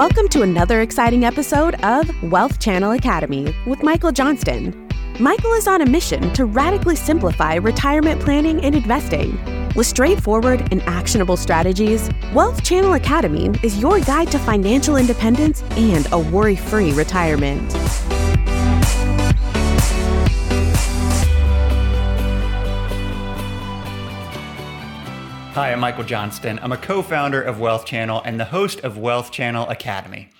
Welcome 0.00 0.28
to 0.28 0.40
another 0.40 0.80
exciting 0.80 1.26
episode 1.26 1.74
of 1.84 2.22
Wealth 2.22 2.58
Channel 2.58 2.92
Academy 2.92 3.54
with 3.66 3.82
Michael 3.82 4.12
Johnston. 4.12 4.88
Michael 5.18 5.52
is 5.52 5.68
on 5.68 5.82
a 5.82 5.84
mission 5.84 6.32
to 6.32 6.46
radically 6.46 6.96
simplify 6.96 7.56
retirement 7.56 8.18
planning 8.22 8.64
and 8.64 8.74
investing. 8.74 9.38
With 9.74 9.86
straightforward 9.86 10.66
and 10.72 10.80
actionable 10.84 11.36
strategies, 11.36 12.08
Wealth 12.32 12.64
Channel 12.64 12.94
Academy 12.94 13.50
is 13.62 13.78
your 13.78 14.00
guide 14.00 14.32
to 14.32 14.38
financial 14.38 14.96
independence 14.96 15.62
and 15.72 16.10
a 16.12 16.18
worry 16.18 16.56
free 16.56 16.92
retirement. 16.92 17.70
Hi, 25.60 25.72
I'm 25.72 25.80
Michael 25.80 26.04
Johnston. 26.04 26.58
I'm 26.62 26.72
a 26.72 26.78
co 26.78 27.02
founder 27.02 27.42
of 27.42 27.60
Wealth 27.60 27.84
Channel 27.84 28.22
and 28.24 28.40
the 28.40 28.46
host 28.46 28.80
of 28.80 28.96
Wealth 28.96 29.30
Channel 29.30 29.68
Academy. 29.68 30.30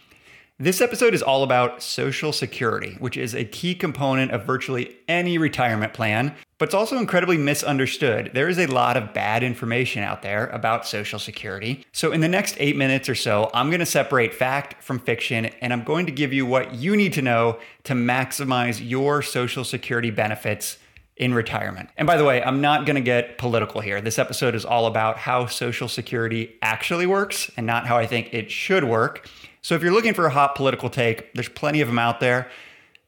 This 0.58 0.80
episode 0.80 1.12
is 1.12 1.22
all 1.22 1.42
about 1.42 1.82
Social 1.82 2.32
Security, 2.32 2.96
which 3.00 3.18
is 3.18 3.34
a 3.34 3.44
key 3.44 3.74
component 3.74 4.30
of 4.30 4.46
virtually 4.46 4.96
any 5.08 5.36
retirement 5.36 5.92
plan, 5.92 6.34
but 6.56 6.70
it's 6.70 6.74
also 6.74 6.96
incredibly 6.96 7.36
misunderstood. 7.36 8.30
There 8.32 8.48
is 8.48 8.58
a 8.58 8.64
lot 8.64 8.96
of 8.96 9.12
bad 9.12 9.42
information 9.42 10.02
out 10.02 10.22
there 10.22 10.46
about 10.46 10.86
Social 10.86 11.18
Security. 11.18 11.84
So, 11.92 12.12
in 12.12 12.22
the 12.22 12.28
next 12.28 12.56
eight 12.58 12.78
minutes 12.78 13.06
or 13.06 13.14
so, 13.14 13.50
I'm 13.52 13.68
going 13.68 13.80
to 13.80 13.86
separate 13.86 14.32
fact 14.32 14.82
from 14.82 14.98
fiction 15.00 15.50
and 15.60 15.74
I'm 15.74 15.84
going 15.84 16.06
to 16.06 16.12
give 16.12 16.32
you 16.32 16.46
what 16.46 16.76
you 16.76 16.96
need 16.96 17.12
to 17.12 17.22
know 17.22 17.58
to 17.84 17.92
maximize 17.92 18.80
your 18.82 19.20
Social 19.20 19.64
Security 19.64 20.10
benefits 20.10 20.78
in 21.20 21.34
retirement. 21.34 21.90
And 21.98 22.06
by 22.06 22.16
the 22.16 22.24
way, 22.24 22.42
I'm 22.42 22.62
not 22.62 22.86
going 22.86 22.96
to 22.96 23.02
get 23.02 23.36
political 23.36 23.82
here. 23.82 24.00
This 24.00 24.18
episode 24.18 24.54
is 24.54 24.64
all 24.64 24.86
about 24.86 25.18
how 25.18 25.44
Social 25.44 25.86
Security 25.86 26.56
actually 26.62 27.06
works 27.06 27.50
and 27.58 27.66
not 27.66 27.86
how 27.86 27.98
I 27.98 28.06
think 28.06 28.32
it 28.32 28.50
should 28.50 28.84
work. 28.84 29.28
So 29.60 29.74
if 29.74 29.82
you're 29.82 29.92
looking 29.92 30.14
for 30.14 30.24
a 30.24 30.30
hot 30.30 30.54
political 30.54 30.88
take, 30.88 31.34
there's 31.34 31.50
plenty 31.50 31.82
of 31.82 31.88
them 31.88 31.98
out 31.98 32.20
there 32.20 32.50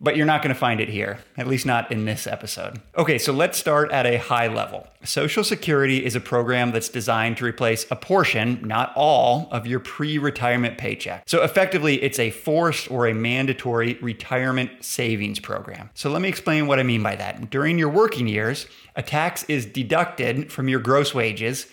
but 0.03 0.17
you're 0.17 0.27
not 0.27 0.43
going 0.43 0.53
to 0.53 0.59
find 0.59 0.81
it 0.81 0.89
here, 0.89 1.21
at 1.37 1.47
least 1.47 1.65
not 1.65 1.91
in 1.93 2.05
this 2.05 2.27
episode. 2.27 2.81
Okay, 2.99 3.19
so 3.19 3.33
let's 3.33 3.57
start 3.57 3.93
at 3.93 4.05
a 4.05 4.19
high 4.19 4.49
level. 4.49 4.89
Social 5.05 5.45
Security 5.45 6.05
is 6.05 6.17
a 6.17 6.21
program 6.21 6.73
that's 6.73 6.89
designed 6.89 7.37
to 7.37 7.45
replace 7.45 7.87
a 7.91 7.97
portion, 7.97 8.61
not 8.63 8.93
all, 8.97 9.49
of 9.53 9.67
your 9.67 9.79
pre 9.79 10.19
retirement 10.19 10.77
paycheck. 10.77 11.23
So 11.27 11.43
effectively, 11.43 12.03
it's 12.03 12.19
a 12.19 12.31
forced 12.31 12.91
or 12.91 13.07
a 13.07 13.15
mandatory 13.15 13.95
retirement 14.03 14.85
savings 14.85 15.39
program. 15.39 15.91
So 15.95 16.11
let 16.11 16.21
me 16.21 16.29
explain 16.29 16.67
what 16.67 16.81
I 16.81 16.83
mean 16.83 17.03
by 17.03 17.17
that. 17.17 17.51
During 17.51 17.79
your 17.79 17.89
working 17.89 18.27
years, 18.27 18.67
a 18.97 19.03
tax 19.03 19.45
is 19.45 19.65
deducted 19.65 20.53
from 20.53 20.69
your 20.69 20.81
gross 20.81 21.15
wages 21.15 21.67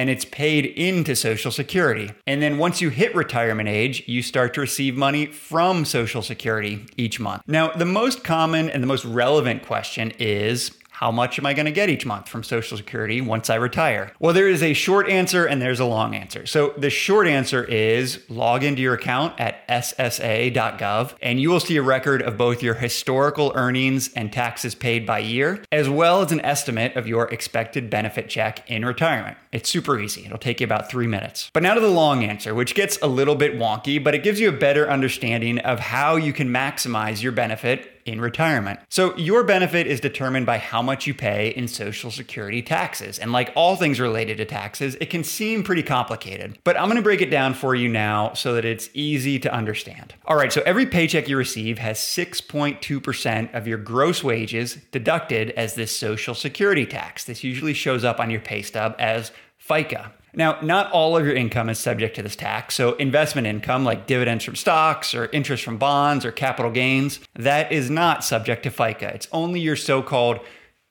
and 0.00 0.08
it's 0.08 0.24
paid 0.24 0.64
into 0.64 1.14
Social 1.14 1.50
Security. 1.50 2.10
And 2.26 2.40
then 2.40 2.56
once 2.56 2.80
you 2.80 2.88
hit 2.88 3.14
retirement 3.14 3.68
age, 3.68 4.02
you 4.06 4.22
start 4.22 4.54
to 4.54 4.62
receive 4.62 4.96
money 4.96 5.26
from 5.26 5.84
Social 5.84 6.22
Security 6.22 6.86
each 6.96 7.20
month. 7.20 7.42
Now, 7.46 7.70
the 7.72 7.84
most 7.84 8.24
common 8.24 8.70
and 8.70 8.82
the 8.82 8.86
most 8.86 9.04
relevant 9.04 9.62
question 9.62 10.14
is 10.18 10.70
how 11.00 11.10
much 11.10 11.38
am 11.38 11.46
I 11.46 11.54
going 11.54 11.64
to 11.64 11.72
get 11.72 11.88
each 11.88 12.04
month 12.04 12.28
from 12.28 12.42
Social 12.42 12.76
Security 12.76 13.22
once 13.22 13.48
I 13.48 13.54
retire? 13.54 14.12
Well, 14.18 14.34
there 14.34 14.46
is 14.46 14.62
a 14.62 14.74
short 14.74 15.08
answer 15.08 15.46
and 15.46 15.60
there's 15.62 15.80
a 15.80 15.86
long 15.86 16.14
answer. 16.14 16.44
So, 16.44 16.74
the 16.76 16.90
short 16.90 17.26
answer 17.26 17.64
is 17.64 18.22
log 18.28 18.62
into 18.62 18.82
your 18.82 18.92
account 18.92 19.40
at 19.40 19.66
ssa.gov 19.66 21.14
and 21.22 21.40
you 21.40 21.48
will 21.48 21.58
see 21.58 21.78
a 21.78 21.82
record 21.82 22.20
of 22.20 22.36
both 22.36 22.62
your 22.62 22.74
historical 22.74 23.50
earnings 23.54 24.12
and 24.12 24.30
taxes 24.30 24.74
paid 24.74 25.06
by 25.06 25.20
year, 25.20 25.64
as 25.72 25.88
well 25.88 26.20
as 26.20 26.32
an 26.32 26.40
estimate 26.42 26.94
of 26.96 27.08
your 27.08 27.28
expected 27.28 27.88
benefit 27.88 28.28
check 28.28 28.62
in 28.70 28.84
retirement. 28.84 29.38
It's 29.52 29.70
super 29.70 29.98
easy. 29.98 30.26
It'll 30.26 30.36
take 30.36 30.60
you 30.60 30.66
about 30.66 30.90
three 30.90 31.06
minutes. 31.06 31.50
But 31.54 31.62
now 31.62 31.72
to 31.72 31.80
the 31.80 31.88
long 31.88 32.24
answer, 32.24 32.54
which 32.54 32.74
gets 32.74 32.98
a 33.00 33.06
little 33.06 33.36
bit 33.36 33.54
wonky, 33.54 34.04
but 34.04 34.14
it 34.14 34.22
gives 34.22 34.38
you 34.38 34.50
a 34.50 34.52
better 34.52 34.90
understanding 34.90 35.60
of 35.60 35.80
how 35.80 36.16
you 36.16 36.34
can 36.34 36.50
maximize 36.50 37.22
your 37.22 37.32
benefit 37.32 37.99
in 38.04 38.20
retirement. 38.20 38.80
So, 38.88 39.16
your 39.16 39.44
benefit 39.44 39.86
is 39.86 40.00
determined 40.00 40.46
by 40.46 40.58
how 40.58 40.82
much 40.82 41.06
you 41.06 41.14
pay 41.14 41.50
in 41.50 41.68
Social 41.68 42.10
Security 42.10 42.62
taxes. 42.62 43.18
And 43.18 43.32
like 43.32 43.52
all 43.54 43.76
things 43.76 44.00
related 44.00 44.36
to 44.38 44.44
taxes, 44.44 44.96
it 45.00 45.10
can 45.10 45.24
seem 45.24 45.62
pretty 45.62 45.82
complicated. 45.82 46.58
But 46.64 46.78
I'm 46.78 46.88
gonna 46.88 47.02
break 47.02 47.20
it 47.20 47.30
down 47.30 47.54
for 47.54 47.74
you 47.74 47.88
now 47.88 48.32
so 48.34 48.54
that 48.54 48.64
it's 48.64 48.90
easy 48.94 49.38
to 49.40 49.52
understand. 49.52 50.14
All 50.24 50.36
right, 50.36 50.52
so 50.52 50.62
every 50.66 50.86
paycheck 50.86 51.28
you 51.28 51.36
receive 51.36 51.78
has 51.78 51.98
6.2% 51.98 53.54
of 53.54 53.66
your 53.66 53.78
gross 53.78 54.22
wages 54.22 54.78
deducted 54.92 55.50
as 55.50 55.74
this 55.74 55.96
Social 55.96 56.34
Security 56.34 56.86
tax. 56.86 57.24
This 57.24 57.44
usually 57.44 57.74
shows 57.74 58.04
up 58.04 58.20
on 58.20 58.30
your 58.30 58.40
pay 58.40 58.62
stub 58.62 58.94
as 58.98 59.32
FICA. 59.58 60.12
Now, 60.34 60.58
not 60.62 60.90
all 60.92 61.16
of 61.16 61.24
your 61.24 61.34
income 61.34 61.68
is 61.68 61.78
subject 61.78 62.16
to 62.16 62.22
this 62.22 62.36
tax. 62.36 62.74
So, 62.74 62.94
investment 62.94 63.46
income 63.46 63.84
like 63.84 64.06
dividends 64.06 64.44
from 64.44 64.56
stocks 64.56 65.14
or 65.14 65.26
interest 65.26 65.64
from 65.64 65.78
bonds 65.78 66.24
or 66.24 66.32
capital 66.32 66.70
gains, 66.70 67.20
that 67.34 67.72
is 67.72 67.90
not 67.90 68.24
subject 68.24 68.62
to 68.64 68.70
FICA. 68.70 69.14
It's 69.14 69.28
only 69.32 69.60
your 69.60 69.76
so 69.76 70.02
called 70.02 70.40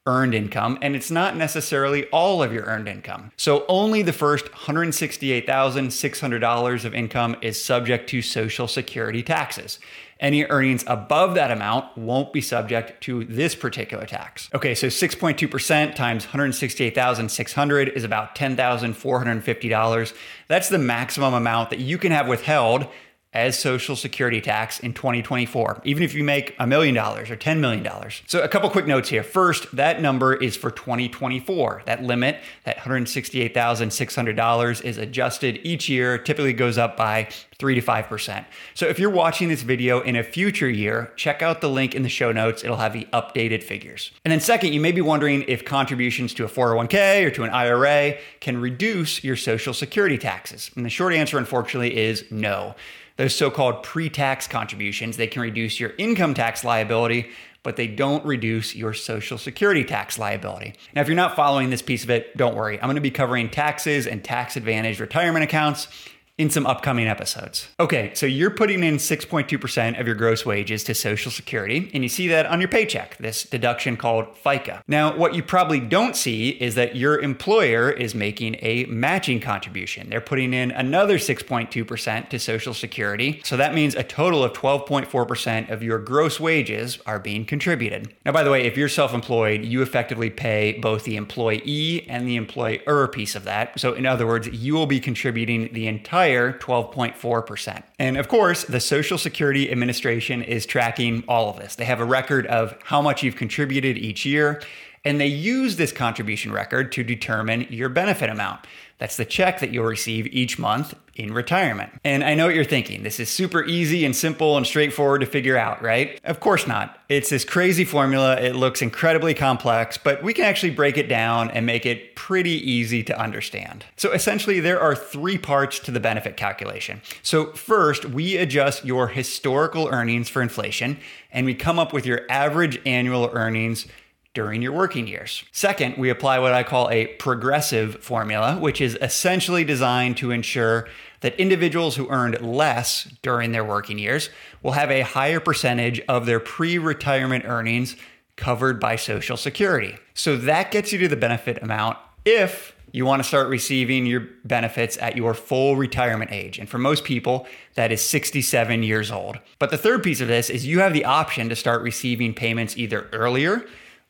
earned 0.09 0.33
income, 0.33 0.79
and 0.81 0.95
it's 0.95 1.11
not 1.11 1.38
necessarily 1.38 2.07
all 2.07 2.41
of 2.41 2.51
your 2.51 2.63
earned 2.63 2.88
income. 2.88 3.31
So 3.38 3.63
only 3.67 4.01
the 4.01 4.11
first 4.11 4.47
$168,600 4.47 6.85
of 6.85 6.95
income 6.95 7.35
is 7.41 7.63
subject 7.63 8.09
to 8.09 8.23
Social 8.23 8.67
Security 8.67 9.21
taxes. 9.21 9.77
Any 10.19 10.46
earnings 10.46 10.84
above 10.85 11.35
that 11.35 11.50
amount 11.50 11.97
won't 11.97 12.34
be 12.34 12.41
subject 12.41 13.02
to 13.03 13.24
this 13.24 13.56
particular 13.56 14.06
tax. 14.06 14.50
Okay, 14.53 14.75
so 14.75 14.88
6.2% 14.88 15.96
times 15.96 16.25
168,600 16.25 17.88
is 17.90 18.03
about 18.03 18.35
$10,450. 18.35 20.13
That's 20.50 20.68
the 20.68 20.78
maximum 20.78 21.34
amount 21.34 21.69
that 21.69 21.80
you 21.80 21.97
can 21.97 22.12
have 22.12 22.28
withheld 22.28 22.88
as 23.31 23.59
Social 23.59 23.95
Security 23.95 24.41
tax 24.41 24.79
in 24.79 24.91
2024, 24.94 25.81
even 25.84 26.01
if 26.01 26.16
you 26.16 26.23
make 26.23 26.56
a 26.57 26.66
million 26.66 26.95
dollars 26.95 27.29
or 27.29 27.35
$10 27.35 27.59
million. 27.59 27.88
So, 28.25 28.41
a 28.41 28.47
couple 28.47 28.67
quick 28.72 28.88
notes 28.88 29.09
here. 29.09 29.22
First, 29.22 29.75
that 29.75 30.01
number 30.01 30.34
is 30.34 30.57
for 30.57 30.72
2024. 30.72 31.84
That 31.85 32.01
limit, 32.01 32.38
that 32.63 32.78
$168,600, 32.78 34.84
is 34.84 34.97
adjusted 34.97 35.59
each 35.63 35.88
year, 35.88 36.18
typically 36.18 36.53
goes 36.53 36.79
up 36.79 36.97
by 36.97 37.28
3 37.59 37.75
to 37.75 37.81
5%. 37.81 38.45
So, 38.73 38.88
if 38.88 38.97
you're 38.97 39.12
watching 39.12 39.50
this 39.50 39.62
video 39.62 40.00
in 40.00 40.16
a 40.16 40.23
future 40.23 40.69
year, 40.69 41.12
check 41.16 41.44
out 41.44 41.62
the 41.62 41.69
link 41.69 41.94
in 41.94 42.01
the 42.01 42.09
show 42.09 42.31
notes. 42.31 42.63
It'll 42.63 42.78
have 42.78 42.94
the 42.94 43.07
updated 43.13 43.62
figures. 43.62 44.09
And 44.25 44.31
then, 44.31 44.39
second, 44.39 44.73
you 44.73 44.81
may 44.81 44.91
be 44.91 45.01
wondering 45.01 45.44
if 45.47 45.66
contributions 45.66 46.34
to 46.34 46.45
a 46.45 46.50
401k 46.50 47.25
or 47.25 47.31
to 47.31 47.44
an 47.44 47.51
IRA 47.51 48.18
can 48.39 48.59
reduce 48.59 49.23
your 49.23 49.35
Social 49.35 49.75
Security 49.75 50.18
taxes. 50.18 50.72
And 50.75 50.84
the 50.84 50.89
short 50.89 51.13
answer, 51.13 51.38
unfortunately, 51.38 51.95
is 51.95 52.25
no 52.31 52.73
those 53.19 53.35
so-called 53.35 53.84
pre-tax 53.84 54.47
contributions. 54.47 55.18
They 55.18 55.28
can 55.28 55.41
reduce 55.41 55.78
your 55.78 55.91
income 55.97 56.34
tax 56.34 56.63
liability, 56.63 57.30
but 57.63 57.75
they 57.75 57.85
don't 57.85 58.25
reduce 58.25 58.74
your 58.74 58.94
social 58.94 59.38
security 59.38 59.84
tax 59.84 60.18
liability. 60.18 60.75
Now, 60.96 61.02
if 61.02 61.09
you're 61.09 61.18
not 61.18 61.35
following 61.35 61.69
this 61.69 61.81
piece 61.81 62.06
of 62.06 62.09
it, 62.09 62.38
don't 62.38 62.56
worry. 62.56 62.80
I'm 62.81 62.88
to 62.96 63.02
be 63.02 63.12
covering 63.12 63.50
taxes 63.50 64.07
and 64.07 64.24
tax 64.24 64.56
advantage 64.56 65.02
retirement 65.02 65.44
accounts 65.44 65.90
in 66.39 66.50
some 66.50 66.66
upcoming 66.66 67.05
episodes. 67.05 67.67
Okay, 67.81 68.11
so 68.16 68.25
you're 68.25 68.50
putting 68.50 68.81
in 68.81 68.95
6.2% 68.95 70.00
of 70.00 70.07
your 70.07 70.16
gross 70.16 70.45
wages 70.45 70.85
to 70.85 70.95
Social 70.95 71.31
Security, 71.31 71.91
and 71.94 72.01
you 72.01 72.07
see 72.07 72.29
that 72.29 72.45
on 72.45 72.61
your 72.61 72.69
paycheck, 72.69 73.17
this 73.17 73.44
deduction 73.44 73.97
called 73.97 74.25
FICA. 74.41 74.81
Now, 74.88 75.16
what 75.17 75.35
you 75.35 75.44
probably 75.44 75.81
don't 75.81 76.16
see 76.16 76.51
is 76.51 76.75
that 76.75 76.95
your 76.95 77.19
employer 77.19 77.91
is 77.91 78.16
making 78.16 78.55
a 78.61 78.85
matching 78.85 79.41
contribution. 79.41 80.09
They're 80.09 80.22
putting 80.22 80.53
in 80.53 80.72
another 80.72 81.17
6.2% 81.17 82.29
to 82.29 82.39
Social 82.39 82.73
Security. 82.73 83.41
So 83.44 83.57
that 83.57 83.73
means 83.73 83.94
a 83.94 84.03
total 84.03 84.41
of 84.41 84.53
12.4% 84.53 85.69
of 85.69 85.83
your 85.83 86.00
gross 86.00 86.39
wages 86.39 87.00
are 87.06 87.19
being 87.19 87.44
contributed. 87.44 88.16
Now, 88.25 88.31
by 88.31 88.44
the 88.44 88.51
way, 88.51 88.66
if 88.66 88.77
you're 88.77 88.88
self 88.88 89.13
employed, 89.13 89.66
you 89.66 89.81
effectively 89.81 90.29
pay 90.29 90.79
both 90.79 91.03
the 91.03 91.17
employee 91.17 92.06
and 92.07 92.25
the 92.25 92.38
employer 92.38 93.09
piece 93.09 93.35
of 93.35 93.44
that. 93.44 93.77
So, 93.77 93.91
in 93.91 94.06
other 94.06 94.25
words, 94.25 94.47
you 94.47 94.74
will 94.74 94.88
be 94.88 95.01
contributing 95.01 95.74
the 95.74 95.88
entire 95.88 96.28
higher 96.29 96.53
12.4%. 96.53 97.83
And 97.97 98.17
of 98.17 98.27
course, 98.27 98.63
the 98.63 98.79
Social 98.79 99.17
Security 99.17 99.71
Administration 99.71 100.43
is 100.43 100.65
tracking 100.67 101.23
all 101.27 101.49
of 101.49 101.57
this. 101.57 101.75
They 101.75 101.85
have 101.85 101.99
a 101.99 102.05
record 102.05 102.45
of 102.45 102.77
how 102.83 103.01
much 103.01 103.23
you've 103.23 103.35
contributed 103.35 103.97
each 103.97 104.25
year, 104.25 104.61
and 105.03 105.19
they 105.19 105.27
use 105.27 105.77
this 105.77 105.91
contribution 105.91 106.51
record 106.51 106.91
to 106.93 107.03
determine 107.03 107.65
your 107.71 107.89
benefit 107.89 108.29
amount. 108.29 108.67
That's 108.99 109.17
the 109.17 109.25
check 109.25 109.59
that 109.61 109.71
you'll 109.71 109.85
receive 109.85 110.27
each 110.27 110.59
month 110.59 110.93
in 111.19 111.33
retirement. 111.33 111.92
And 112.04 112.24
I 112.24 112.33
know 112.33 112.45
what 112.45 112.56
you're 112.56 112.63
thinking. 112.63 113.04
This 113.04 113.19
is 113.19 113.30
super 113.30 113.63
easy 113.66 114.06
and 114.06 114.16
simple 114.16 114.56
and 114.56 114.66
straightforward 114.66 115.21
to 115.21 115.27
figure 115.27 115.57
out, 115.57 115.81
right? 115.81 116.19
Of 116.24 116.39
course 116.39 116.66
not. 116.66 116.98
It's 117.10 117.30
this 117.30 117.44
crazy 117.44 117.83
formula. 117.83 118.39
It 118.39 118.56
looks 118.56 118.81
incredibly 118.81 119.33
complex, 119.33 119.98
but 119.98 120.24
we 120.24 120.33
can 120.33 120.45
actually 120.45 120.69
break 120.69 120.98
it 120.98 121.10
down 121.10 121.51
and 121.51 121.66
make 121.66 121.86
it 121.86 122.16
pretty 122.16 122.51
easy 122.51 123.04
to 123.04 123.19
understand. 123.19 123.83
So 123.98 124.12
essentially, 124.13 124.60
there 124.60 124.80
are 124.80 124.95
three 124.95 125.38
parts 125.38 125.80
to 125.80 125.92
the 125.92 126.00
benefit 126.00 126.38
calculation. 126.38 127.01
So, 127.22 127.51
first, 127.54 128.06
we 128.06 128.38
adjust 128.38 128.86
your 128.86 129.07
historical 129.07 129.89
earnings 129.89 130.30
for 130.30 130.42
inflation, 130.42 131.00
and 131.31 131.45
we 131.45 131.56
come 131.56 131.80
up 131.80 131.92
with 131.92 132.06
your 132.06 132.22
average 132.30 132.80
annual 132.86 133.30
earnings 133.33 133.88
during 134.33 134.61
your 134.61 134.71
working 134.71 135.07
years. 135.07 135.43
Second, 135.51 135.97
we 135.97 136.09
apply 136.09 136.39
what 136.39 136.53
I 136.53 136.63
call 136.63 136.89
a 136.89 137.07
progressive 137.07 138.03
formula, 138.03 138.57
which 138.57 138.79
is 138.79 138.97
essentially 139.01 139.63
designed 139.63 140.17
to 140.17 140.31
ensure 140.31 140.87
that 141.21 141.35
individuals 141.39 141.95
who 141.95 142.09
earned 142.09 142.39
less 142.41 143.03
during 143.21 143.51
their 143.51 143.65
working 143.65 143.97
years 143.97 144.29
will 144.61 144.73
have 144.73 144.91
a 144.91 145.01
higher 145.01 145.39
percentage 145.39 145.99
of 146.07 146.25
their 146.25 146.39
pre 146.39 146.77
retirement 146.77 147.45
earnings 147.45 147.95
covered 148.35 148.79
by 148.79 148.95
Social 148.95 149.35
Security. 149.35 149.97
So 150.13 150.37
that 150.37 150.71
gets 150.71 150.93
you 150.93 150.99
to 150.99 151.07
the 151.07 151.17
benefit 151.17 151.61
amount 151.61 151.97
if 152.23 152.75
you 152.91 153.05
want 153.05 153.21
to 153.21 153.27
start 153.27 153.49
receiving 153.49 154.05
your 154.05 154.21
benefits 154.45 154.97
at 154.97 155.15
your 155.15 155.33
full 155.33 155.75
retirement 155.75 156.31
age. 156.31 156.57
And 156.57 156.67
for 156.67 156.77
most 156.77 157.03
people, 157.03 157.45
that 157.75 157.91
is 157.91 158.01
67 158.01 158.81
years 158.83 159.11
old. 159.11 159.37
But 159.59 159.69
the 159.69 159.77
third 159.77 160.03
piece 160.03 160.21
of 160.21 160.27
this 160.27 160.49
is 160.49 160.65
you 160.65 160.79
have 160.79 160.93
the 160.93 161.05
option 161.05 161.49
to 161.49 161.55
start 161.55 161.81
receiving 161.81 162.33
payments 162.33 162.77
either 162.77 163.07
earlier 163.11 163.65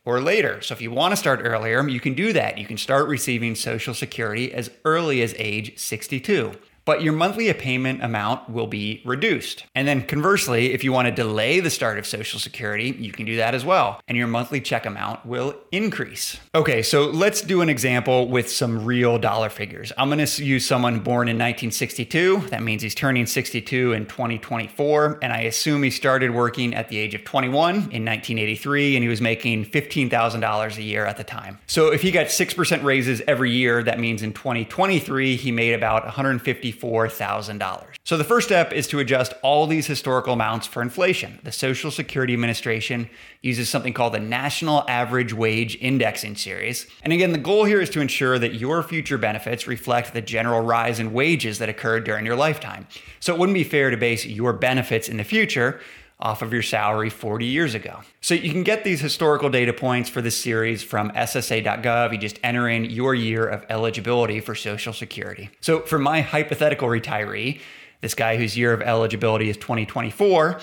or 0.10 0.22
later. 0.22 0.60
So 0.62 0.74
if 0.74 0.82
you 0.82 0.90
want 0.90 1.12
to 1.12 1.16
start 1.16 1.42
earlier, 1.44 1.88
you 1.88 2.00
can 2.00 2.16
do 2.16 2.34
that. 2.34 2.58
You 2.58 2.66
can 2.66 2.78
start 2.78 3.08
receiving 3.08 3.54
Social 3.54 3.94
Security 3.94 4.52
as 4.52 4.72
early 4.84 5.22
as 5.22 5.36
age 5.38 5.78
62 5.78 6.54
but 6.86 7.02
your 7.02 7.14
monthly 7.14 7.52
payment 7.54 8.04
amount 8.04 8.50
will 8.50 8.68
be 8.68 9.02
reduced. 9.06 9.66
And 9.76 9.88
then 9.88 10.06
conversely, 10.06 10.74
if 10.74 10.84
you 10.84 10.92
want 10.92 11.08
to 11.08 11.12
delay 11.12 11.60
the 11.60 11.70
start 11.70 11.98
of 11.98 12.06
Social 12.06 12.40
Security, 12.40 12.96
you 12.98 13.12
can 13.12 13.26
do 13.26 13.38
that 13.38 13.54
as 13.54 13.66
well, 13.66 14.02
and 14.08 14.18
your 14.18 14.28
monthly 14.28 14.62
check 14.62 14.86
amount 14.86 15.26
will 15.26 15.56
increase. 15.72 16.38
Okay, 16.56 16.82
so 16.82 17.06
let's 17.06 17.42
do 17.42 17.62
an 17.62 17.70
example 17.70 18.28
with 18.28 18.50
some 18.50 18.86
real 18.86 19.18
dollar 19.18 19.50
figures. 19.50 19.92
I'm 19.98 20.10
going 20.10 20.26
to 20.26 20.44
use 20.44 20.66
someone 20.66 21.00
born 21.00 21.28
in 21.28 21.36
1962. 21.38 22.48
That 22.50 22.64
means 22.64 22.82
he's 22.82 22.96
turning 22.96 23.26
62 23.26 23.94
in 23.94 24.06
2024, 24.06 25.20
and 25.22 25.34
I 25.34 25.42
assume 25.42 25.84
he 25.84 25.92
started 25.92 26.32
working 26.32 26.74
at 26.74 26.90
the 26.90 26.98
age 26.98 27.14
of 27.14 27.24
21 27.24 27.76
in 27.76 28.06
1983 28.06 28.96
and 28.96 29.04
he 29.04 29.10
was 29.10 29.22
making 29.22 29.66
$15,000 29.66 30.78
a 30.78 30.82
year 30.82 31.06
at 31.06 31.18
the 31.18 31.24
time. 31.24 31.60
So 31.68 31.92
if 31.92 32.02
he 32.02 32.12
got 32.12 32.28
6% 32.28 32.84
raises 32.84 33.22
every 33.28 33.52
year, 33.52 33.84
that 33.84 34.00
means 34.00 34.22
in 34.22 34.34
2023 34.34 35.36
he 35.36 35.52
made 35.52 35.74
about 35.74 36.04
150 36.04 36.69
$54,000. 36.72 37.86
So 38.04 38.18
the 38.18 38.24
first 38.24 38.48
step 38.48 38.74
is 38.74 38.88
to 38.88 39.00
adjust 39.00 39.34
all 39.42 39.68
these 39.68 39.88
historical 39.88 40.34
amounts 40.34 40.68
for 40.68 40.82
inflation. 40.82 41.40
The 41.44 41.52
Social 41.52 41.92
Security 41.92 42.34
Administration 42.34 43.10
uses 43.42 43.70
something 43.70 43.94
called 43.94 44.14
the 44.14 44.20
National 44.20 44.84
Average 44.90 45.34
Wage 45.34 45.78
Indexing 45.80 46.36
Series. 46.36 46.88
And 47.04 47.14
again, 47.14 47.32
the 47.32 47.38
goal 47.38 47.66
here 47.66 47.82
is 47.82 47.90
to 47.92 48.02
ensure 48.02 48.40
that 48.40 48.56
your 48.56 48.84
future 48.84 49.18
benefits 49.18 49.68
reflect 49.68 50.14
the 50.14 50.22
general 50.22 50.62
rise 50.62 51.00
in 51.00 51.14
wages 51.14 51.60
that 51.60 51.70
occurred 51.70 52.04
during 52.04 52.26
your 52.26 52.36
lifetime. 52.36 52.88
So 53.20 53.34
it 53.34 53.40
wouldn't 53.40 53.56
be 53.56 53.64
fair 53.64 53.90
to 53.90 53.98
base 53.98 54.26
your 54.26 54.54
benefits 54.54 55.08
in 55.08 55.18
the 55.18 55.24
future 55.24 55.80
off 56.20 56.42
of 56.42 56.52
your 56.52 56.62
salary 56.62 57.10
40 57.10 57.46
years 57.46 57.74
ago. 57.74 58.02
So 58.20 58.34
you 58.34 58.52
can 58.52 58.64
get 58.64 58.84
these 58.84 59.00
historical 59.00 59.50
data 59.50 59.72
points 59.72 60.10
for 60.10 60.22
this 60.22 60.38
series 60.38 60.84
from 60.84 61.12
SSA.gov. 61.12 62.12
You 62.12 62.18
just 62.18 62.40
enter 62.44 62.68
in 62.68 62.86
your 62.86 63.16
year 63.16 63.48
of 63.48 63.66
eligibility 63.70 64.42
for 64.42 64.54
Social 64.54 64.92
Security. 64.92 65.50
So 65.62 65.80
for 65.82 65.98
my 65.98 66.22
hypothetical 66.22 66.90
retiree, 66.90 67.62
this 68.02 68.16
guy 68.16 68.38
whose 68.38 68.58
year 68.58 68.74
of 68.74 68.82
eligibility 68.82 69.50
is 69.50 69.58
2024, 69.58 70.60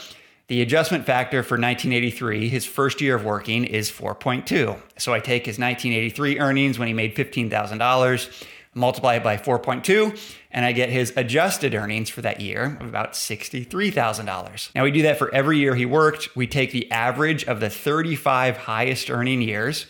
the 0.48 0.62
adjustment 0.62 1.04
factor 1.04 1.42
for 1.42 1.54
1983, 1.54 2.48
his 2.48 2.64
first 2.64 3.00
year 3.00 3.16
of 3.16 3.24
working, 3.24 3.64
is 3.64 3.90
4.2. 3.90 4.80
So 4.96 5.12
I 5.12 5.20
take 5.20 5.46
his 5.46 5.58
1983 5.58 6.38
earnings 6.38 6.78
when 6.78 6.86
he 6.86 6.94
made 6.94 7.16
$15,000 7.16 8.46
multiply 8.76 9.16
it 9.16 9.24
by 9.24 9.36
4.2, 9.36 10.18
and 10.52 10.64
I 10.64 10.72
get 10.72 10.90
his 10.90 11.12
adjusted 11.16 11.74
earnings 11.74 12.10
for 12.10 12.22
that 12.22 12.40
year 12.40 12.76
of 12.80 12.88
about 12.88 13.14
$63,000. 13.14 14.74
Now 14.74 14.84
we 14.84 14.90
do 14.90 15.02
that 15.02 15.18
for 15.18 15.34
every 15.34 15.58
year 15.58 15.74
he 15.74 15.86
worked. 15.86 16.36
We 16.36 16.46
take 16.46 16.72
the 16.72 16.90
average 16.90 17.44
of 17.44 17.60
the 17.60 17.70
35 17.70 18.56
highest 18.56 19.10
earning 19.10 19.42
years, 19.42 19.86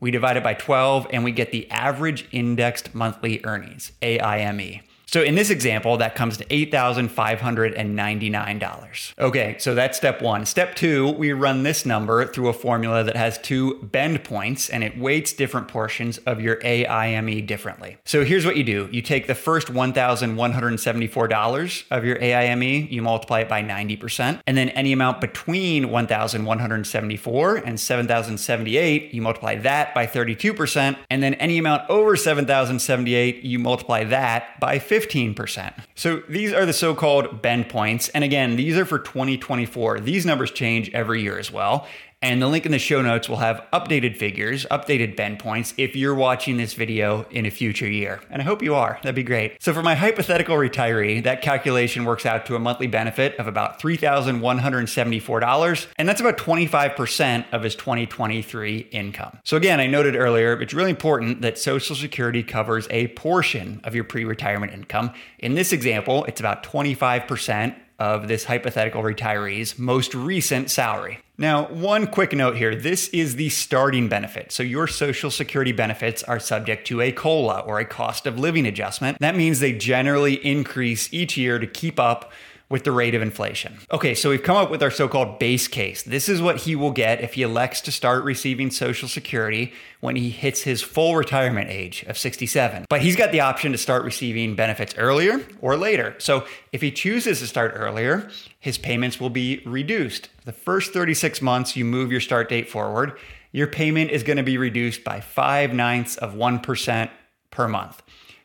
we 0.00 0.12
divide 0.12 0.36
it 0.36 0.44
by 0.44 0.54
12, 0.54 1.08
and 1.10 1.24
we 1.24 1.32
get 1.32 1.50
the 1.50 1.68
average 1.70 2.28
indexed 2.30 2.94
monthly 2.94 3.40
earnings, 3.44 3.90
AIME. 4.00 4.80
So 5.10 5.22
in 5.22 5.36
this 5.36 5.48
example, 5.48 5.96
that 5.96 6.14
comes 6.14 6.36
to 6.36 6.44
$8,599. 6.44 9.14
Okay, 9.18 9.56
so 9.58 9.74
that's 9.74 9.96
step 9.96 10.20
one. 10.20 10.44
Step 10.44 10.74
two, 10.74 11.12
we 11.12 11.32
run 11.32 11.62
this 11.62 11.86
number 11.86 12.26
through 12.26 12.48
a 12.48 12.52
formula 12.52 13.02
that 13.04 13.16
has 13.16 13.38
two 13.38 13.82
bend 13.84 14.22
points 14.22 14.68
and 14.68 14.84
it 14.84 14.98
weights 14.98 15.32
different 15.32 15.66
portions 15.66 16.18
of 16.18 16.42
your 16.42 16.58
AIME 16.62 17.46
differently. 17.46 17.96
So 18.04 18.22
here's 18.22 18.44
what 18.44 18.58
you 18.58 18.64
do. 18.64 18.86
You 18.92 19.00
take 19.00 19.28
the 19.28 19.34
first 19.34 19.68
$1,174 19.68 21.84
of 21.90 22.04
your 22.04 22.22
AIME, 22.22 22.88
you 22.90 23.00
multiply 23.00 23.40
it 23.40 23.48
by 23.48 23.62
90%, 23.62 24.40
and 24.46 24.58
then 24.58 24.68
any 24.70 24.92
amount 24.92 25.20
between 25.22 25.88
1,174 25.88 27.56
and 27.56 27.80
7,078, 27.80 29.14
you 29.14 29.22
multiply 29.22 29.56
that 29.56 29.94
by 29.94 30.06
32%, 30.06 30.98
and 31.08 31.22
then 31.22 31.32
any 31.34 31.56
amount 31.56 31.88
over 31.88 32.14
7,078, 32.14 33.42
you 33.42 33.58
multiply 33.58 34.04
that 34.04 34.60
by 34.60 34.78
50 34.78 34.97
15%. 34.98 35.74
So 35.94 36.22
these 36.28 36.52
are 36.52 36.66
the 36.66 36.72
so 36.72 36.94
called 36.94 37.42
bend 37.42 37.68
points. 37.68 38.08
And 38.10 38.24
again, 38.24 38.56
these 38.56 38.76
are 38.76 38.84
for 38.84 38.98
2024. 38.98 40.00
These 40.00 40.26
numbers 40.26 40.50
change 40.50 40.90
every 40.94 41.22
year 41.22 41.38
as 41.38 41.50
well. 41.52 41.86
And 42.20 42.42
the 42.42 42.48
link 42.48 42.66
in 42.66 42.72
the 42.72 42.80
show 42.80 43.00
notes 43.00 43.28
will 43.28 43.36
have 43.36 43.64
updated 43.72 44.16
figures, 44.16 44.66
updated 44.72 45.14
bend 45.14 45.38
points 45.38 45.72
if 45.76 45.94
you're 45.94 46.16
watching 46.16 46.56
this 46.56 46.74
video 46.74 47.26
in 47.30 47.46
a 47.46 47.50
future 47.50 47.88
year. 47.88 48.20
And 48.28 48.42
I 48.42 48.44
hope 48.44 48.60
you 48.60 48.74
are. 48.74 48.98
That'd 49.02 49.14
be 49.14 49.22
great. 49.22 49.62
So 49.62 49.72
for 49.72 49.84
my 49.84 49.94
hypothetical 49.94 50.56
retiree, 50.56 51.22
that 51.22 51.42
calculation 51.42 52.04
works 52.04 52.26
out 52.26 52.44
to 52.46 52.56
a 52.56 52.58
monthly 52.58 52.88
benefit 52.88 53.36
of 53.36 53.46
about 53.46 53.80
$3,174. 53.80 55.86
And 55.96 56.08
that's 56.08 56.20
about 56.20 56.38
25% 56.38 57.44
of 57.52 57.62
his 57.62 57.76
2023 57.76 58.78
income. 58.90 59.38
So 59.44 59.56
again, 59.56 59.78
I 59.78 59.86
noted 59.86 60.16
earlier, 60.16 60.60
it's 60.60 60.74
really 60.74 60.90
important 60.90 61.42
that 61.42 61.56
Social 61.56 61.94
Security 61.94 62.42
covers 62.42 62.88
a 62.90 63.08
portion 63.08 63.80
of 63.84 63.94
your 63.94 64.04
pre 64.04 64.24
retirement 64.24 64.72
income. 64.72 65.12
In 65.38 65.54
this 65.54 65.72
example, 65.72 66.24
it's 66.24 66.40
about 66.40 66.64
25% 66.64 67.76
of 67.98 68.28
this 68.28 68.44
hypothetical 68.44 69.02
retiree's 69.02 69.78
most 69.78 70.14
recent 70.14 70.70
salary. 70.70 71.18
Now, 71.36 71.66
one 71.68 72.06
quick 72.06 72.32
note 72.32 72.56
here 72.56 72.74
this 72.74 73.08
is 73.08 73.36
the 73.36 73.48
starting 73.48 74.08
benefit. 74.08 74.52
So, 74.52 74.62
your 74.62 74.86
Social 74.86 75.30
Security 75.30 75.72
benefits 75.72 76.22
are 76.24 76.40
subject 76.40 76.86
to 76.88 77.00
a 77.00 77.12
COLA 77.12 77.60
or 77.60 77.78
a 77.78 77.84
cost 77.84 78.26
of 78.26 78.38
living 78.38 78.66
adjustment. 78.66 79.18
That 79.20 79.36
means 79.36 79.60
they 79.60 79.72
generally 79.72 80.34
increase 80.44 81.12
each 81.12 81.36
year 81.36 81.58
to 81.58 81.66
keep 81.66 82.00
up 82.00 82.32
with 82.68 82.84
the 82.84 82.92
rate 82.92 83.14
of 83.14 83.22
inflation. 83.22 83.78
Okay, 83.90 84.14
so 84.14 84.28
we've 84.30 84.42
come 84.42 84.56
up 84.56 84.70
with 84.70 84.82
our 84.82 84.90
so 84.90 85.08
called 85.08 85.38
base 85.38 85.68
case. 85.68 86.02
This 86.02 86.28
is 86.28 86.42
what 86.42 86.58
he 86.58 86.76
will 86.76 86.90
get 86.90 87.22
if 87.22 87.34
he 87.34 87.42
elects 87.42 87.80
to 87.82 87.92
start 87.92 88.24
receiving 88.24 88.70
Social 88.70 89.08
Security 89.08 89.72
when 90.00 90.16
he 90.16 90.28
hits 90.30 90.62
his 90.62 90.82
full 90.82 91.16
retirement 91.16 91.70
age 91.70 92.02
of 92.04 92.18
67. 92.18 92.84
But 92.90 93.00
he's 93.00 93.16
got 93.16 93.32
the 93.32 93.40
option 93.40 93.72
to 93.72 93.78
start 93.78 94.04
receiving 94.04 94.54
benefits 94.54 94.94
earlier 94.98 95.40
or 95.60 95.76
later. 95.76 96.14
So 96.18 96.46
if 96.72 96.82
he 96.82 96.90
chooses 96.90 97.40
to 97.40 97.46
start 97.46 97.72
earlier, 97.74 98.30
his 98.60 98.76
payments 98.76 99.18
will 99.18 99.30
be 99.30 99.62
reduced. 99.64 100.28
The 100.44 100.52
first 100.52 100.92
36 100.92 101.40
months, 101.40 101.74
you 101.74 101.84
move 101.84 102.12
your 102.12 102.20
start 102.20 102.48
date 102.48 102.68
forward, 102.68 103.18
your 103.50 103.66
payment 103.66 104.10
is 104.10 104.22
to 104.22 104.42
be 104.42 104.58
reduced 104.58 105.04
by 105.04 105.20
5 105.20 105.72
ninths 105.72 106.16
of 106.16 106.34
1% 106.34 107.10
per 107.50 107.66
month. 107.66 108.02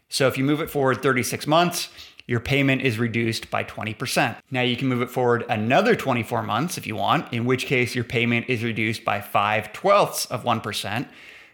So 0.07 0.27
if 0.27 0.37
you 0.37 0.43
move 0.43 0.61
it 0.61 0.69
forward 0.69 1.01
36 1.01 1.45
months, 1.47 1.89
your 2.27 2.39
payment 2.39 2.81
is 2.81 2.99
reduced 2.99 3.51
by 3.51 3.63
20%. 3.63 4.37
Now 4.49 4.61
you 4.61 4.77
can 4.77 4.87
move 4.87 5.01
it 5.01 5.09
forward 5.09 5.45
another 5.49 5.95
24 5.95 6.43
months 6.43 6.77
if 6.77 6.87
you 6.87 6.95
want, 6.95 7.31
in 7.33 7.45
which 7.45 7.65
case 7.65 7.95
your 7.95 8.03
payment 8.03 8.47
is 8.49 8.63
reduced 8.63 9.03
by 9.03 9.19
5 9.19 9.73
twelfths 9.73 10.25
of 10.27 10.43
1% 10.43 11.07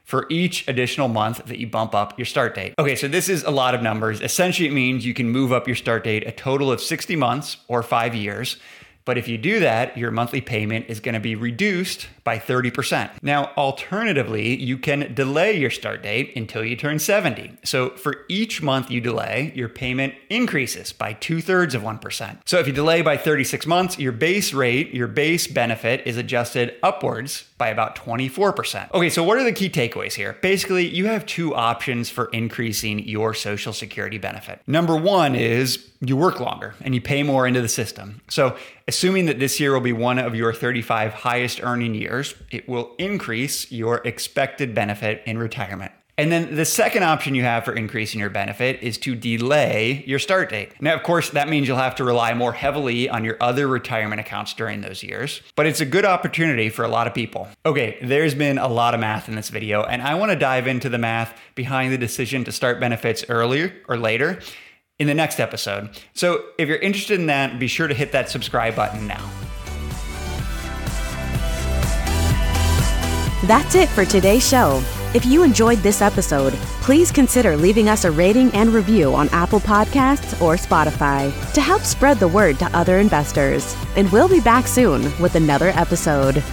for 0.04 0.26
each 0.30 0.68
additional 0.68 1.08
month 1.08 1.46
that 1.46 1.60
you 1.60 1.68
bump 1.68 1.94
up 1.94 2.18
your 2.18 2.26
start 2.26 2.56
date. 2.56 2.74
Okay, 2.80 2.96
so 2.96 3.08
this 3.08 3.30
is 3.30 3.44
a 3.44 3.52
lot 3.52 3.76
of 3.76 3.84
numbers. 3.84 4.22
Essentially, 4.22 4.68
it 4.68 4.74
means 4.74 5.06
you 5.06 5.14
can 5.14 5.30
move 5.30 5.52
up 5.52 5.68
your 5.68 5.76
start 5.76 6.04
date 6.04 6.26
a 6.26 6.32
total 6.32 6.72
of 6.72 6.82
60 6.82 7.16
months 7.16 7.58
or 7.68 7.84
five 7.84 8.16
years. 8.16 8.58
But 9.10 9.18
if 9.18 9.28
you 9.28 9.40
do 9.40 9.60
that, 9.62 9.98
your 9.98 10.12
monthly 10.12 10.40
payment 10.40 10.86
is 10.88 11.00
going 11.00 11.16
to 11.16 11.20
be 11.20 11.34
reduced 11.34 12.06
by 12.24 12.38
30%. 12.38 13.10
Now, 13.24 13.46
alternatively, 13.58 14.56
you 14.56 14.78
can 14.78 15.16
delay 15.16 15.58
your 15.58 15.72
start 15.72 16.04
date 16.04 16.34
until 16.36 16.64
you 16.64 16.76
turn 16.76 17.00
70. 17.00 17.54
So 17.64 17.90
for 17.96 18.18
each 18.30 18.62
month 18.62 18.92
you 18.92 19.02
delay, 19.02 19.52
your 19.56 19.68
payment 19.68 20.14
increases 20.30 20.94
by 20.94 21.14
two 21.14 21.42
thirds 21.42 21.74
of 21.74 21.82
1%. 21.82 22.38
So 22.46 22.60
if 22.60 22.68
you 22.68 22.74
delay 22.74 23.02
by 23.02 23.18
36 23.18 23.66
months, 23.66 23.98
your 23.98 24.12
base 24.12 24.54
rate, 24.54 24.94
your 24.94 25.08
base 25.08 25.48
benefit 25.48 26.06
is 26.06 26.16
adjusted 26.16 26.76
upwards 26.84 27.46
by 27.58 27.70
about 27.70 27.96
24%. 27.96 28.94
Okay, 28.94 29.10
so 29.10 29.24
what 29.24 29.40
are 29.40 29.44
the 29.44 29.52
key 29.52 29.70
takeaways 29.70 30.14
here? 30.14 30.38
Basically, 30.44 30.88
you 30.88 31.08
have 31.08 31.26
two 31.26 31.56
options 31.56 32.12
for 32.12 32.26
increasing 32.26 33.00
your 33.00 33.34
Social 33.34 33.74
Security 33.74 34.20
benefit. 34.20 34.62
Number 34.68 34.96
one 34.96 35.34
is 35.34 35.90
you 36.00 36.16
work 36.16 36.40
longer 36.40 36.76
and 36.82 36.96
you 36.96 37.02
pay 37.02 37.24
more 37.24 37.46
into 37.46 37.62
the 37.62 37.68
system. 37.68 38.22
So, 38.30 38.56
assuming 38.90 39.28
that 39.28 39.38
this 39.38 39.60
year 39.60 39.72
will 39.72 39.80
be 39.82 39.94
one 39.94 40.18
of 40.18 40.34
your 40.34 40.52
35 40.52 41.14
highest 41.14 41.62
earning 41.62 41.94
years, 41.94 42.34
it 42.50 42.68
will 42.68 42.96
increase 42.98 43.72
your 43.72 43.98
expected 44.04 44.74
benefit 44.74 45.22
in 45.28 45.38
retirement. 45.38 45.92
And 46.18 46.32
then 46.32 46.56
the 46.56 46.66
second 46.66 47.04
option 47.04 47.36
you 47.36 47.44
have 47.44 47.64
for 47.64 47.74
increasing 47.74 48.20
your 48.20 48.32
benefit 48.32 48.82
is 48.82 48.98
to 48.98 49.16
delay 49.16 50.04
your 50.08 50.18
start 50.18 50.50
date. 50.50 50.74
Now, 50.82 50.96
of 50.96 51.04
course, 51.04 51.30
that 51.30 51.48
means 51.48 51.68
you'll 51.68 51.78
have 51.78 51.96
to 51.96 52.04
rely 52.04 52.34
more 52.34 52.52
heavily 52.52 53.08
on 53.08 53.24
your 53.24 53.38
other 53.40 53.68
retirement 53.68 54.20
accounts 54.20 54.56
during 54.56 54.82
those 54.82 55.04
years, 55.04 55.42
but 55.56 55.68
it's 55.68 55.82
a 55.82 55.86
good 55.86 56.04
opportunity 56.04 56.70
for 56.70 56.84
a 56.84 56.90
lot 56.90 57.06
of 57.06 57.14
people. 57.14 57.48
Okay, 57.68 58.00
there's 58.02 58.34
been 58.34 58.58
a 58.58 58.68
lot 58.68 58.96
of 58.96 59.00
math 59.00 59.30
in 59.30 59.36
this 59.36 59.50
video, 59.50 59.84
and 59.84 60.02
I 60.02 60.16
want 60.16 60.32
to 60.32 60.36
dive 60.36 60.66
into 60.66 60.90
the 60.90 60.98
math 60.98 61.40
behind 61.54 61.94
the 61.94 61.98
decision 62.00 62.44
to 62.46 62.52
start 62.52 62.80
benefits 62.80 63.24
earlier 63.30 63.72
or 63.88 63.98
later 63.98 64.40
in 65.00 65.08
the 65.08 65.14
next 65.14 65.40
episode. 65.40 65.90
So 66.14 66.44
if 66.58 66.68
you're 66.68 66.78
interested 66.78 67.20
in 67.20 67.26
that, 67.28 67.58
be 67.58 67.68
sure 67.68 67.88
to 67.88 67.96
hit 67.96 68.12
that 68.12 68.30
subscribe 68.30 68.76
button 68.76 69.08
now. 69.08 69.30
That's 73.48 73.74
it 73.76 73.88
for 73.90 74.04
today's 74.04 74.48
show. 74.48 74.84
If 75.16 75.26
you 75.26 75.42
enjoyed 75.44 75.80
this 75.80 76.02
episode, 76.04 76.54
please 76.82 77.12
consider 77.12 77.58
leaving 77.58 77.90
us 77.90 78.04
a 78.04 78.12
rating 78.12 78.52
and 78.52 78.70
review 78.70 79.16
on 79.16 79.28
Apple 79.30 79.60
Podcasts 79.60 80.40
or 80.40 80.56
Spotify 80.56 81.32
to 81.54 81.62
help 81.62 81.82
spread 81.82 82.18
the 82.18 82.28
word 82.28 82.60
to 82.60 82.78
other 82.78 83.00
investors. 83.00 83.76
And 83.96 84.12
we'll 84.12 84.30
be 84.30 84.42
back 84.42 84.68
soon 84.68 85.02
with 85.20 85.34
another 85.34 85.70
episode. 85.70 86.44